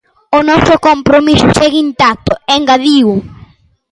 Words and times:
O 0.37 0.39
noso 0.49 0.75
compromiso 0.87 1.47
segue 1.57 1.79
intacto, 1.87 2.33
engadiu. 2.55 3.09